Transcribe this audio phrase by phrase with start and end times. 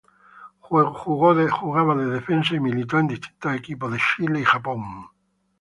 [1.59, 4.81] Jugaba de defensa y militó en distintos equipos de Chile y Japón.